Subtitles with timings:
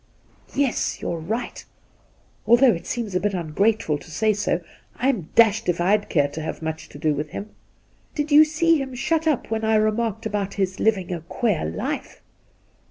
[0.55, 1.63] 'Yes; you're right.
[2.47, 4.59] Although it seems a bit ungrateful to say so,
[4.95, 7.51] I'm dashed if I'd care to have much to do with him.
[8.15, 12.23] Did you see him shut up when I remarked about his living a queer life